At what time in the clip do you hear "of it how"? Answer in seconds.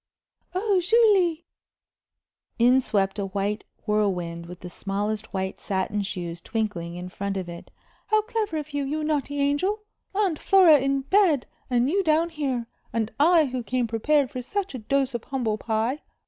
7.37-8.23